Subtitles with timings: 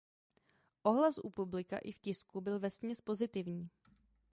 [0.91, 3.69] Ohlas u publika i v tisku byl vesměs pozitivní.